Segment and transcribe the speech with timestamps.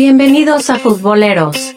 [0.00, 1.74] Bienvenidos a Futboleros.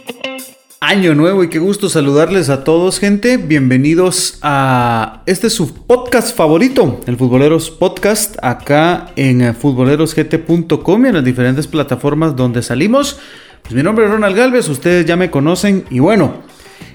[0.79, 3.37] Año nuevo y qué gusto saludarles a todos, gente.
[3.37, 11.25] Bienvenidos a este su podcast favorito, el Futboleros Podcast, acá en futbolerosgt.com y en las
[11.25, 13.19] diferentes plataformas donde salimos.
[13.63, 16.43] Pues mi nombre es Ronald Galvez, ustedes ya me conocen y bueno,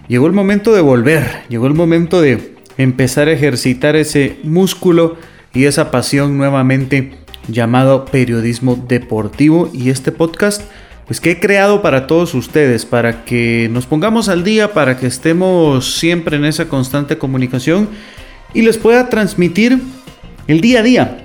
[0.06, 5.16] llegó el momento de volver, llegó el momento de empezar a ejercitar ese músculo
[5.52, 10.62] y esa pasión nuevamente llamado periodismo deportivo y este podcast
[11.06, 15.06] pues que he creado para todos ustedes, para que nos pongamos al día, para que
[15.06, 17.88] estemos siempre en esa constante comunicación
[18.52, 19.80] y les pueda transmitir
[20.48, 21.18] el día a día,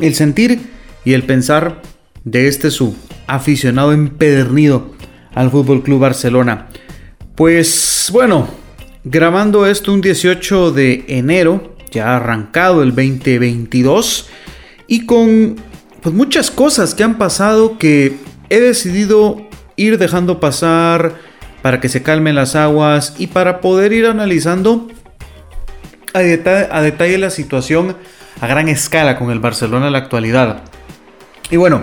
[0.00, 0.58] el sentir
[1.04, 1.82] y el pensar
[2.24, 4.94] de este su aficionado empedernido
[5.34, 6.68] al Fútbol Club Barcelona.
[7.34, 8.48] Pues bueno,
[9.04, 14.28] grabando esto un 18 de enero, ya arrancado el 2022
[14.86, 15.56] y con
[16.02, 18.16] pues muchas cosas que han pasado que
[18.50, 21.14] he decidido ir dejando pasar
[21.62, 24.88] para que se calmen las aguas y para poder ir analizando
[26.12, 27.96] a detalle, la situación
[28.40, 30.62] a gran escala con el Barcelona en la actualidad.
[31.50, 31.82] Y bueno,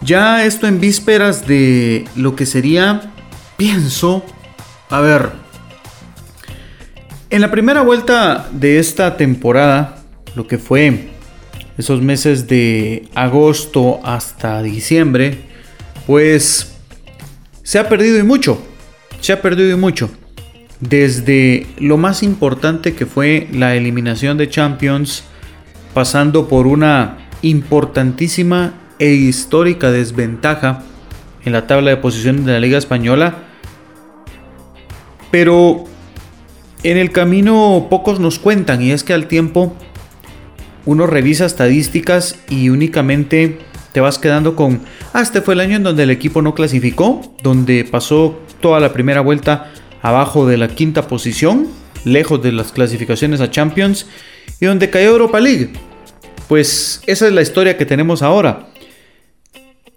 [0.00, 3.12] ya esto en vísperas de lo que sería,
[3.56, 4.24] pienso,
[4.88, 5.30] a ver,
[7.28, 9.98] en la primera vuelta de esta temporada,
[10.34, 11.10] lo que fue
[11.76, 15.51] esos meses de agosto hasta diciembre,
[16.06, 16.74] pues
[17.62, 18.62] se ha perdido y mucho,
[19.20, 20.10] se ha perdido y mucho.
[20.80, 25.22] Desde lo más importante que fue la eliminación de Champions,
[25.94, 30.82] pasando por una importantísima e histórica desventaja
[31.44, 33.44] en la tabla de posiciones de la Liga Española.
[35.30, 35.84] Pero
[36.82, 39.76] en el camino pocos nos cuentan y es que al tiempo
[40.84, 43.58] uno revisa estadísticas y únicamente
[43.92, 44.80] te vas quedando con,
[45.12, 48.92] ah, este fue el año en donde el equipo no clasificó, donde pasó toda la
[48.92, 49.70] primera vuelta
[50.00, 51.68] abajo de la quinta posición,
[52.04, 54.06] lejos de las clasificaciones a Champions,
[54.60, 55.72] y donde cayó Europa League.
[56.48, 58.68] Pues esa es la historia que tenemos ahora.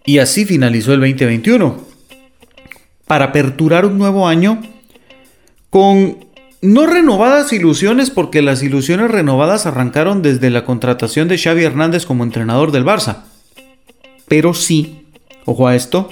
[0.05, 1.95] Y así finalizó el 2021.
[3.07, 4.61] Para aperturar un nuevo año
[5.69, 6.25] con
[6.61, 12.23] no renovadas ilusiones porque las ilusiones renovadas arrancaron desde la contratación de Xavi Hernández como
[12.23, 13.23] entrenador del Barça
[14.27, 15.05] pero sí,
[15.45, 16.09] ojo a esto,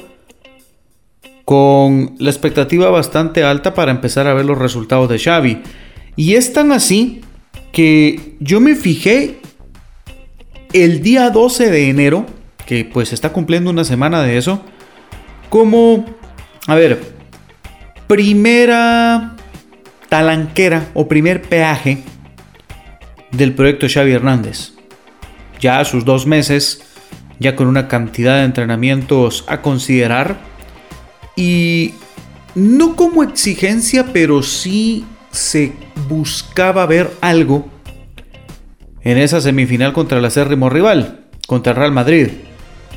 [1.45, 5.61] con la expectativa bastante alta para empezar a ver los resultados de Xavi.
[6.15, 7.21] Y es tan así
[7.71, 9.39] que yo me fijé
[10.73, 12.25] el día 12 de enero,
[12.65, 14.63] que pues está cumpliendo una semana de eso,
[15.49, 16.05] como,
[16.67, 17.13] a ver,
[18.07, 19.35] primera
[20.09, 21.99] talanquera o primer peaje
[23.31, 24.73] del proyecto Xavi Hernández.
[25.59, 26.83] Ya sus dos meses
[27.39, 30.37] ya con una cantidad de entrenamientos a considerar.
[31.35, 31.93] Y
[32.55, 35.73] no como exigencia, pero sí se
[36.07, 37.67] buscaba ver algo
[39.01, 42.27] en esa semifinal contra el acérrimo rival, contra el Real Madrid.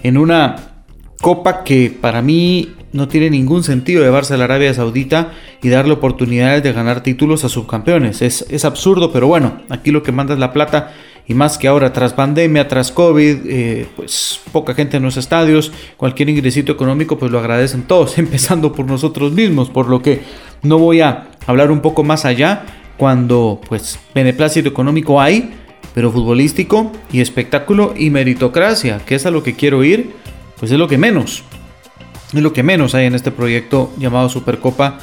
[0.03, 0.85] En una
[1.21, 5.33] copa que para mí no tiene ningún sentido llevarse a la Arabia Saudita
[5.63, 8.23] y darle oportunidades de ganar títulos a subcampeones.
[8.23, 10.95] Es, es absurdo, pero bueno, aquí lo que manda es la plata
[11.29, 15.73] y más que ahora tras pandemia, tras COVID, eh, pues poca gente en los estadios,
[15.97, 20.21] cualquier ingresito económico pues lo agradecen todos, empezando por nosotros mismos, por lo que
[20.63, 22.65] no voy a hablar un poco más allá
[22.97, 25.55] cuando pues beneplácito económico hay,
[25.95, 30.13] pero futbolístico y espectáculo y meritocracia, que es a lo que quiero ir,
[30.59, 31.43] pues es lo que menos,
[32.33, 34.99] es lo que menos hay en este proyecto llamado Supercopa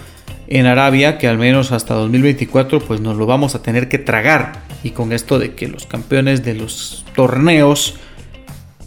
[0.48, 4.73] en Arabia, que al menos hasta 2024 pues nos lo vamos a tener que tragar.
[4.84, 7.96] Y con esto de que los campeones de los torneos,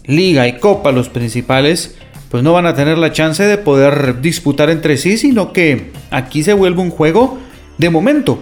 [0.05, 1.97] liga y copa, los principales,
[2.29, 6.43] pues no van a tener la chance de poder disputar entre sí, sino que aquí
[6.43, 7.37] se vuelve un juego
[7.77, 8.39] de momento.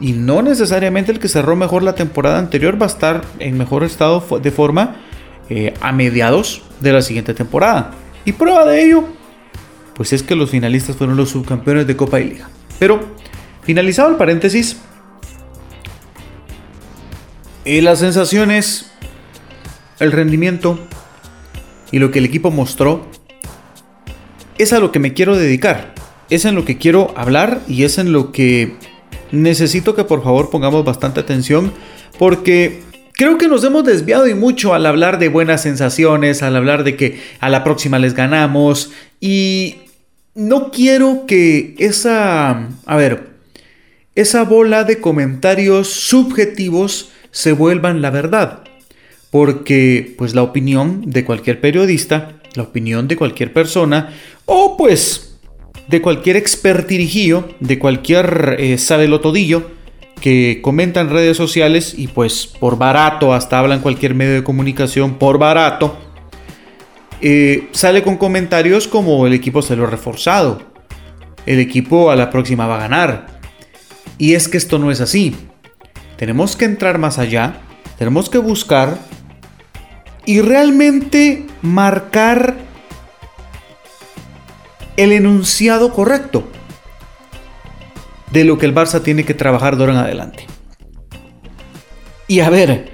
[0.00, 3.84] Y no necesariamente el que cerró mejor la temporada anterior va a estar en mejor
[3.84, 4.96] estado de forma
[5.48, 7.92] eh, a mediados de la siguiente temporada.
[8.24, 9.04] Y prueba de ello,
[9.94, 12.48] pues es que los finalistas fueron los subcampeones de Copa y Liga.
[12.78, 13.00] Pero,
[13.62, 14.78] finalizado el paréntesis,
[17.64, 18.90] eh, las sensaciones,
[19.98, 20.78] el rendimiento
[21.90, 23.06] y lo que el equipo mostró
[24.58, 25.94] es a lo que me quiero dedicar.
[26.30, 28.76] Es en lo que quiero hablar y es en lo que
[29.30, 31.72] necesito que por favor pongamos bastante atención
[32.18, 32.82] porque
[33.12, 36.96] creo que nos hemos desviado y mucho al hablar de buenas sensaciones, al hablar de
[36.96, 39.76] que a la próxima les ganamos y
[40.34, 43.30] no quiero que esa, a ver,
[44.14, 48.64] esa bola de comentarios subjetivos se vuelvan la verdad,
[49.30, 54.12] porque pues la opinión de cualquier periodista la opinión de cualquier persona
[54.46, 55.36] o pues
[55.88, 59.70] de cualquier expertirijío, de cualquier eh, sabelotodillo
[60.20, 64.44] que comenta en redes sociales y pues por barato, hasta habla en cualquier medio de
[64.44, 65.98] comunicación por barato,
[67.20, 70.62] eh, sale con comentarios como el equipo se lo ha reforzado,
[71.44, 73.40] el equipo a la próxima va a ganar.
[74.16, 75.34] Y es que esto no es así.
[76.16, 77.60] Tenemos que entrar más allá,
[77.98, 78.98] tenemos que buscar
[80.26, 82.54] y realmente marcar
[84.96, 86.44] el enunciado correcto
[88.30, 90.46] de lo que el Barça tiene que trabajar de ahora en adelante.
[92.26, 92.90] Y a ver,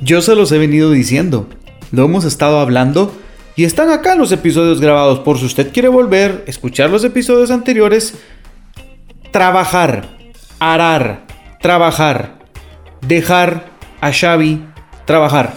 [0.00, 1.48] yo se los he venido diciendo,
[1.90, 3.14] lo hemos estado hablando
[3.56, 8.14] y están acá los episodios grabados por si usted quiere volver, escuchar los episodios anteriores,
[9.30, 10.16] trabajar,
[10.58, 11.26] arar,
[11.62, 12.40] trabajar,
[13.06, 13.70] dejar
[14.00, 14.62] a Xavi
[15.06, 15.54] trabajar.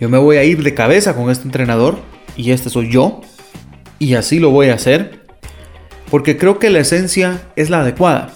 [0.00, 2.00] Yo me voy a ir de cabeza con este entrenador
[2.36, 3.20] y este soy yo
[3.98, 5.26] y así lo voy a hacer
[6.10, 8.32] porque creo que la esencia es la adecuada.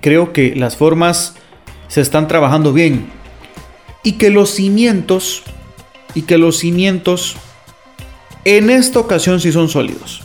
[0.00, 1.34] Creo que las formas
[1.88, 3.06] se están trabajando bien
[4.04, 5.42] y que los cimientos
[6.14, 7.36] y que los cimientos
[8.44, 10.22] en esta ocasión sí son sólidos.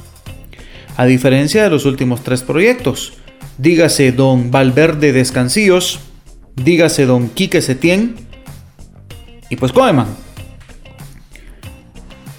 [0.95, 3.13] A diferencia de los últimos tres proyectos,
[3.57, 5.99] dígase don Valverde Descansíos,
[6.55, 8.15] dígase don Quique Setién
[9.49, 10.07] y pues Koeman.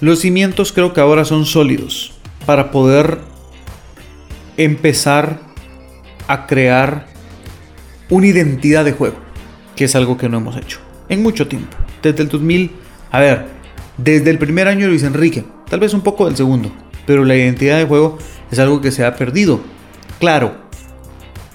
[0.01, 2.13] Los cimientos creo que ahora son sólidos
[2.45, 3.19] para poder
[4.57, 5.39] empezar
[6.27, 7.07] a crear
[8.09, 9.17] una identidad de juego,
[9.75, 10.79] que es algo que no hemos hecho
[11.09, 11.75] en mucho tiempo.
[12.01, 12.71] Desde el 2000,
[13.11, 13.45] a ver,
[13.97, 16.71] desde el primer año de Luis Enrique, tal vez un poco del segundo,
[17.05, 18.17] pero la identidad de juego
[18.51, 19.61] es algo que se ha perdido.
[20.19, 20.64] Claro,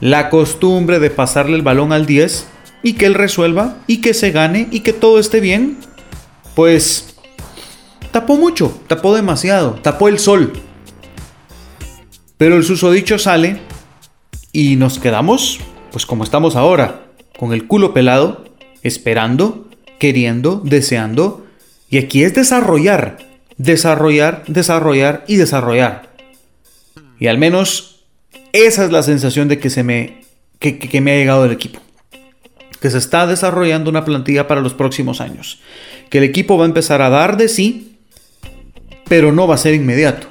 [0.01, 2.47] la costumbre de pasarle el balón al 10
[2.83, 5.79] y que él resuelva y que se gane y que todo esté bien,
[6.55, 7.15] pues
[8.11, 10.53] tapó mucho, tapó demasiado, tapó el sol.
[12.39, 13.61] Pero el susodicho sale
[14.53, 15.61] y nos quedamos,
[15.93, 17.07] pues como estamos ahora,
[17.39, 18.45] con el culo pelado,
[18.83, 19.69] esperando,
[19.99, 21.47] queriendo, deseando.
[21.91, 23.19] Y aquí es desarrollar,
[23.59, 26.11] desarrollar, desarrollar y desarrollar.
[27.19, 28.00] Y al menos
[28.53, 30.23] esa es la sensación de que se me,
[30.59, 31.81] que, que me ha llegado el equipo.
[32.81, 35.61] Que se está desarrollando una plantilla para los próximos años.
[36.09, 37.91] Que el equipo va a empezar a dar de sí
[39.11, 40.29] pero no va a ser inmediato.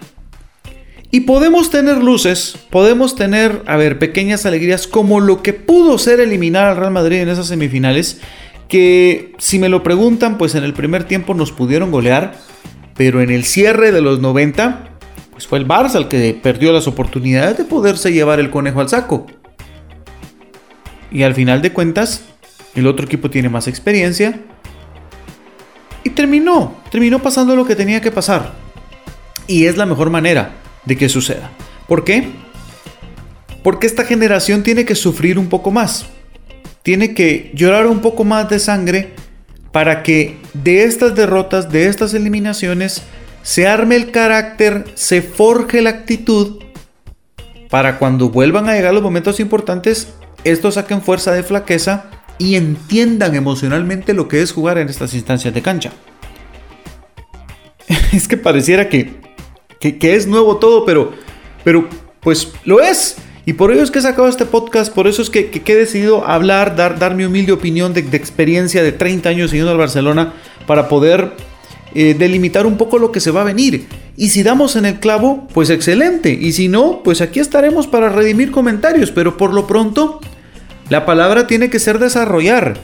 [1.12, 6.21] Y podemos tener luces, podemos tener, a ver, pequeñas alegrías como lo que pudo ser
[6.21, 8.21] eliminar al Real Madrid en esas semifinales,
[8.69, 12.36] que si me lo preguntan, pues en el primer tiempo nos pudieron golear,
[12.95, 14.99] pero en el cierre de los 90,
[15.40, 18.90] pues fue el Barça el que perdió las oportunidades de poderse llevar el conejo al
[18.90, 19.26] saco.
[21.12, 22.26] Y al final de cuentas,
[22.76, 24.38] el otro equipo tiene más experiencia.
[26.04, 28.52] Y terminó, terminó pasando lo que tenía que pasar
[29.48, 31.50] y es la mejor manera de que suceda.
[31.88, 32.28] ¿Por qué?
[33.64, 36.08] Porque esta generación tiene que sufrir un poco más.
[36.84, 39.14] Tiene que llorar un poco más de sangre
[39.72, 43.04] para que de estas derrotas, de estas eliminaciones,
[43.44, 46.64] se arme el carácter, se forje la actitud
[47.70, 50.10] para cuando vuelvan a llegar los momentos importantes,
[50.44, 52.06] estos saquen fuerza de flaqueza
[52.38, 55.92] y entiendan emocionalmente lo que es jugar en estas instancias de cancha.
[58.12, 59.19] Es que pareciera que
[59.80, 61.14] que, es nuevo todo, pero,
[61.64, 61.88] pero
[62.19, 63.18] pues lo es.
[63.46, 66.28] Y por ello es que he sacado este podcast, por eso es que, he decidido
[66.28, 70.34] hablar, dar, mi humilde opinión de, experiencia de 30 años siguiendo al Barcelona
[70.68, 71.34] para poder
[71.96, 73.88] eh, delimitar un poco lo que se va a venir.
[74.16, 76.31] Y si damos en el clavo, pues excelente.
[76.31, 79.12] Y si no, pues aquí estaremos para redimir comentarios.
[79.12, 80.19] Pero por lo pronto,
[80.90, 82.78] la palabra tiene que ser desarrollar.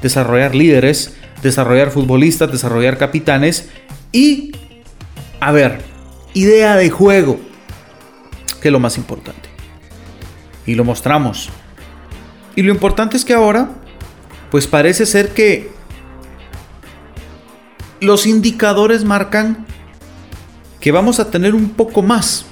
[0.00, 3.68] Desarrollar líderes, desarrollar futbolistas, desarrollar capitanes.
[4.12, 4.52] Y,
[5.40, 5.80] a ver,
[6.34, 7.40] idea de juego,
[8.60, 9.48] que es lo más importante.
[10.66, 11.50] Y lo mostramos.
[12.54, 13.70] Y lo importante es que ahora,
[14.50, 15.70] pues parece ser que
[18.02, 19.64] los indicadores marcan
[20.80, 22.44] que vamos a tener un poco más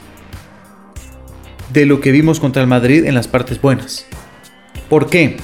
[1.73, 4.07] de lo que vimos contra el Madrid en las partes buenas.
[4.89, 5.39] ¿Por qué?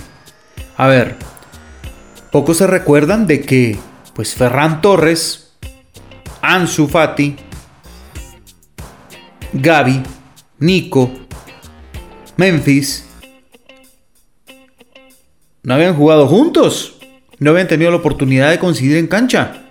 [0.76, 1.16] A ver,
[2.30, 3.78] pocos se recuerdan de que
[4.14, 5.56] pues Ferran Torres,
[6.40, 7.34] Ansu Fati,
[9.52, 10.02] Gaby,
[10.60, 11.10] Nico,
[12.36, 13.06] Memphis,
[15.64, 16.96] no habían jugado juntos,
[17.40, 19.65] no habían tenido la oportunidad de coincidir en cancha.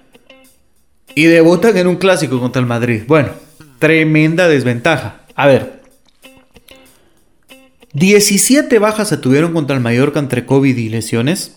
[1.16, 3.04] Y debutan en un clásico contra el Madrid.
[3.08, 3.30] Bueno,
[3.80, 5.22] tremenda desventaja.
[5.36, 5.82] A ver,
[7.94, 11.56] 17 bajas se tuvieron contra el Mallorca entre COVID y lesiones.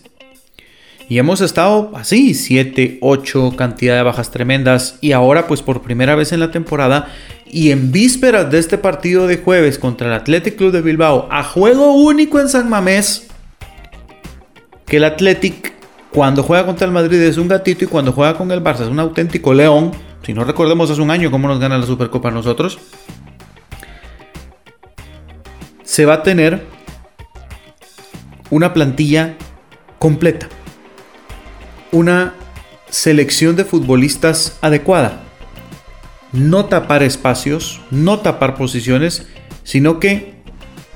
[1.09, 4.97] Y hemos estado así, 7, 8, cantidad de bajas tremendas.
[5.01, 7.09] Y ahora pues por primera vez en la temporada
[7.51, 11.43] y en vísperas de este partido de jueves contra el Athletic Club de Bilbao, a
[11.43, 13.27] juego único en San Mamés,
[14.85, 15.73] que el Athletic
[16.11, 18.87] cuando juega contra el Madrid es un gatito y cuando juega con el Barça es
[18.87, 19.91] un auténtico león.
[20.23, 22.79] Si no recordemos hace un año cómo nos gana la Supercopa nosotros.
[25.83, 26.65] Se va a tener
[28.49, 29.35] una plantilla
[29.97, 30.47] completa.
[31.91, 32.33] Una
[32.89, 35.23] selección de futbolistas adecuada
[36.31, 39.27] no tapar espacios, no tapar posiciones,
[39.63, 40.35] sino que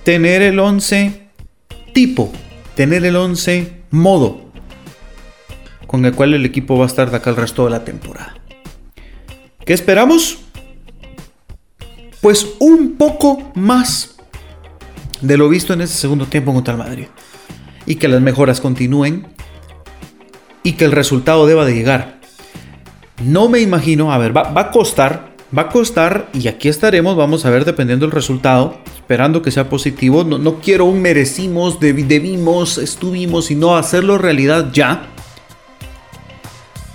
[0.04, 1.28] tener el 11
[1.94, 2.32] tipo,
[2.76, 4.43] tener el 11 modo
[5.94, 8.34] con el cual el equipo va a estar de acá el resto de la temporada.
[9.64, 10.40] ¿Qué esperamos?
[12.20, 14.16] Pues un poco más
[15.22, 17.06] de lo visto en ese segundo tiempo contra el Madrid.
[17.86, 19.28] Y que las mejoras continúen
[20.64, 22.20] y que el resultado deba de llegar.
[23.24, 27.46] No me imagino, a ver, va, a costar, va a costar y aquí estaremos, vamos
[27.46, 30.24] a ver dependiendo del resultado, esperando que sea positivo.
[30.24, 35.13] No, no quiero un merecimos, debimos, estuvimos, sino hacerlo realidad ya.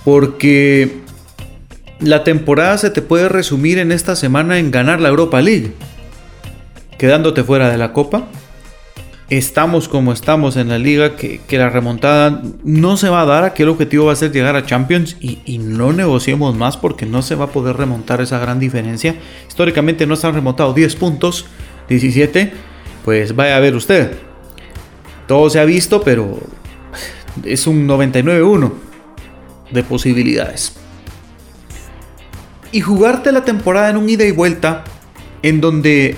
[0.09, 1.03] Porque
[2.01, 5.75] la temporada se te puede resumir en esta semana en ganar la Europa League,
[6.97, 8.27] quedándote fuera de la Copa
[9.29, 13.65] estamos como estamos en la liga, que, la remontada no se va a dar, aquí
[13.65, 17.35] el objetivo va a ser llegar a Champions y, no negociemos más porque no se
[17.35, 19.15] va a poder remontar esa gran diferencia.
[19.47, 21.45] Históricamente no se han remontado 10 puntos,
[21.91, 22.51] 17,
[23.05, 24.13] pues vaya a ver usted.
[25.27, 26.39] Todo se ha visto, pero
[27.45, 28.88] es un 99-1
[29.71, 30.75] de posibilidades.
[32.73, 34.85] Y jugarte la temporada en un ida y vuelta
[35.43, 36.17] en donde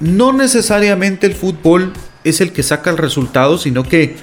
[0.00, 1.92] no necesariamente el fútbol
[2.24, 4.16] es el que saca el resultado, sino que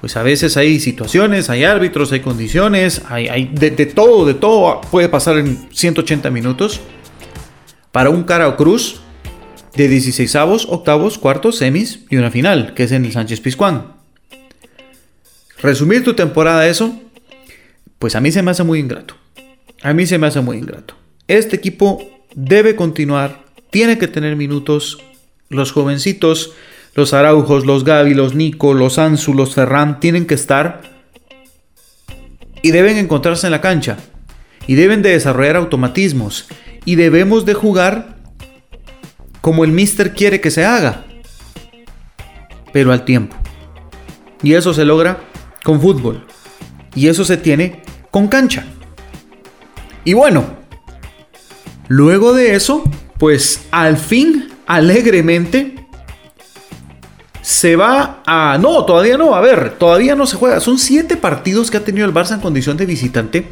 [0.00, 5.08] pues a veces hay situaciones, hay árbitros, hay condiciones, hay, de, todo, de todo puede
[5.08, 6.80] pasar en 180 minutos.
[7.90, 9.00] Para un cara o cruz
[9.74, 13.94] de 16 avos, octavos, cuartos, semis y una final, que es en el Sánchez Pizjuán.
[15.60, 16.94] Resumir tu temporada eso,
[17.98, 19.14] pues a mí se me hace muy ingrato.
[19.82, 20.94] A mí se me hace muy ingrato.
[21.26, 22.02] Este equipo
[22.34, 24.98] debe continuar, tiene que tener minutos.
[25.50, 26.52] Los jovencitos
[26.98, 30.82] los Araujos, los Gaby, los Nico, los Ansu, los Ferran tienen que estar
[32.60, 33.98] y deben encontrarse en la cancha
[34.66, 36.48] y deben de desarrollar automatismos
[36.84, 38.16] y debemos de jugar
[39.40, 41.04] como el mister quiere que se haga,
[42.72, 43.36] pero al tiempo.
[44.42, 45.20] Y eso se logra
[45.62, 46.26] con fútbol.
[46.96, 48.64] Y eso se tiene con cancha.
[50.04, 50.44] Y bueno,
[51.88, 52.84] luego de eso,
[53.18, 55.86] pues al fin, alegremente,
[57.42, 58.58] se va a...
[58.60, 60.60] No, todavía no, a ver, todavía no se juega.
[60.60, 63.46] Son siete partidos que ha tenido el Barça en condición de visitante.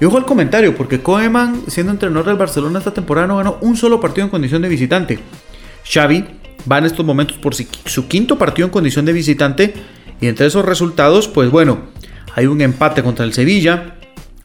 [0.00, 3.76] Y ojo al comentario, porque Koeman, siendo entrenador del Barcelona esta temporada, no ganó un
[3.76, 5.18] solo partido en condición de visitante.
[5.90, 6.24] Xavi
[6.70, 9.74] va en estos momentos por su quinto partido en condición de visitante.
[10.20, 11.78] Y entre esos resultados, pues bueno,
[12.34, 13.95] hay un empate contra el Sevilla.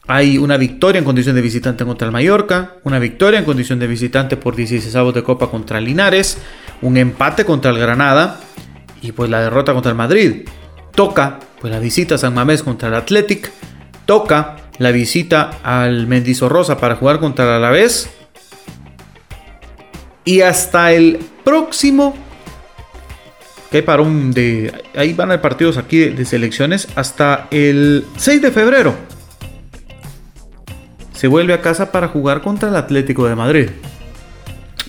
[0.08, 3.86] Hay una victoria en condición de visitante contra el Mallorca, una victoria en condición de
[3.86, 6.38] visitante por 16 avos de Copa contra Linares,
[6.80, 8.40] un empate contra el Granada,
[9.00, 10.48] y pues la derrota contra el Madrid.
[10.94, 13.50] Toca pues la visita a San Mamés contra el Athletic.
[14.04, 18.10] Toca la visita al Mendizorrosa para jugar contra el Alavés.
[20.24, 22.14] Y hasta el próximo
[23.70, 28.04] que hay para un de ahí van a partidos aquí de, de, selecciones hasta el
[28.16, 28.94] 6 de febrero.
[31.22, 33.68] Se vuelve a casa para jugar contra el Atlético de Madrid.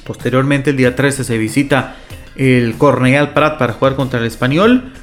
[0.04, 1.98] Posteriormente el día 13 se visita
[2.36, 4.94] el Cornellal Prat para jugar contra el Español.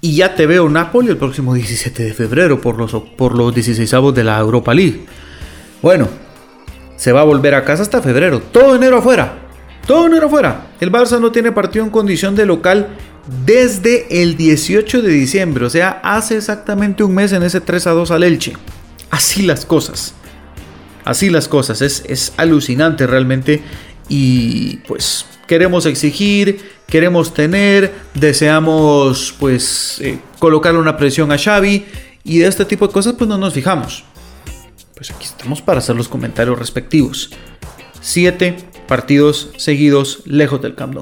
[0.00, 4.14] Y ya te veo Napoli el próximo 17 de febrero por los, por los 16
[4.14, 5.04] de la Europa League.
[5.82, 6.08] Bueno,
[6.96, 8.40] se va a volver a casa hasta febrero.
[8.40, 9.34] Todo enero afuera.
[9.86, 10.68] Todo enero afuera.
[10.80, 12.96] El Barça no tiene partido en condición de local
[13.44, 15.66] desde el 18 de diciembre.
[15.66, 18.54] O sea, hace exactamente un mes en ese 3 a 2 al Elche.
[19.10, 20.14] Así las cosas.
[21.04, 21.82] Así las cosas.
[21.82, 23.62] Es, es alucinante realmente.
[24.08, 31.86] Y pues queremos exigir, queremos tener, deseamos pues eh, colocarle una presión a Xavi
[32.22, 34.04] y de este tipo de cosas pues no nos fijamos.
[34.94, 37.30] Pues aquí estamos para hacer los comentarios respectivos.
[38.00, 40.96] Siete partidos seguidos lejos del Camp.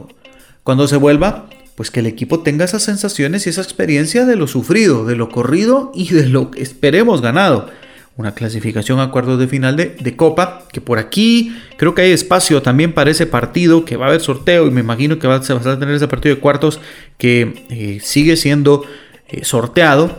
[0.62, 4.46] Cuando se vuelva, pues que el equipo tenga esas sensaciones y esa experiencia de lo
[4.46, 7.70] sufrido, de lo corrido y de lo que esperemos ganado
[8.18, 12.60] una clasificación a cuartos de final de, Copa, que por aquí creo que hay espacio
[12.60, 15.54] también para ese partido, que va a haber sorteo y me imagino que va, se
[15.54, 16.80] va a tener ese partido de cuartos
[17.16, 18.84] que eh, sigue siendo
[19.28, 20.18] eh, sorteado.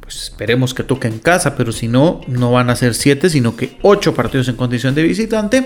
[0.00, 3.56] pues esperemos que toque en casa, pero si no, no van a ser 7, sino
[3.56, 5.64] que 8 partidos en condición de visitante.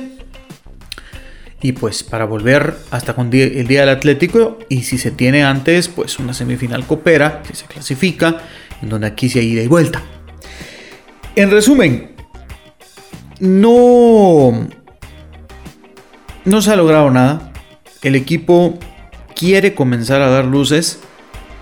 [1.63, 5.89] Y pues para volver hasta con el día del Atlético, y si se tiene antes,
[5.89, 8.41] pues una semifinal coopera, que se clasifica,
[8.81, 10.16] en donde aquí se hay ida y vuelta.
[11.37, 12.13] En resumen,
[13.41, 14.69] no,
[16.47, 17.53] no se ha logrado nada.
[18.03, 18.79] El equipo
[19.35, 20.99] quiere comenzar a dar luces,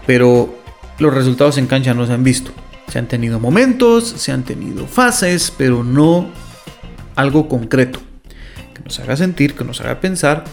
[0.06, 0.56] pero
[1.00, 2.52] los resultados en cancha no se han visto.
[2.86, 6.30] Se han tenido momentos, se han tenido fases, pero no
[7.16, 7.98] algo concreto
[8.74, 10.44] que nos haga sentir, que nos haga pensar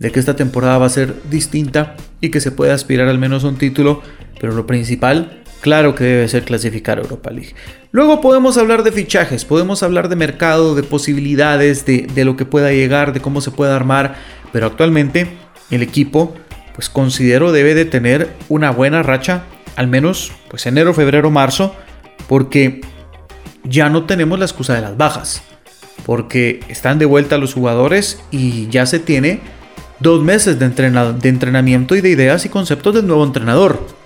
[0.00, 3.44] de que esta temporada va a ser distinta y que se puede aspirar al menos
[3.44, 4.02] a un título,
[4.40, 7.54] pero lo principal, claro que debe ser clasificar Europa League.
[7.90, 12.44] Luego podemos hablar de fichajes, podemos hablar de mercado, de posibilidades, de, de lo que
[12.44, 14.16] pueda llegar, de cómo se puede armar,
[14.52, 15.26] pero actualmente
[15.70, 16.34] el equipo,
[16.74, 19.44] pues considero debe de tener una buena racha
[19.74, 21.74] al menos pues enero, febrero, marzo,
[22.28, 22.82] porque
[23.62, 25.42] ya no tenemos la excusa de las bajas,
[26.04, 29.40] porque están de vuelta los jugadores y ya se tiene
[29.98, 34.03] dos meses de entrenamiento y de ideas y conceptos del nuevo entrenador.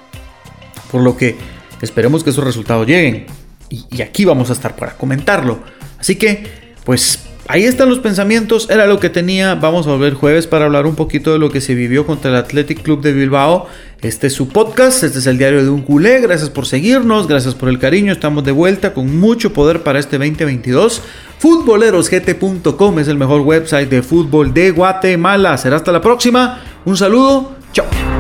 [0.91, 1.37] Por lo que
[1.83, 3.27] esperemos que esos resultados lleguen.
[3.71, 5.61] Y, aquí vamos a estar para comentarlo.
[5.99, 6.45] Así que,
[6.85, 9.55] pues Ahí están los pensamientos, era lo que tenía.
[9.55, 12.37] Vamos a volver jueves para hablar un poquito de lo que se vivió contra el
[12.37, 13.67] Athletic Club de Bilbao.
[14.03, 16.21] Este es su podcast, este es el diario de un culé.
[16.21, 18.13] Gracias por seguirnos, gracias por el cariño.
[18.13, 21.01] Estamos de vuelta con mucho poder para este 2022.
[21.39, 25.57] Futbolerosgt.com es el mejor website de fútbol de Guatemala.
[25.57, 26.61] Será hasta la próxima.
[26.85, 28.18] Un saludo, chao.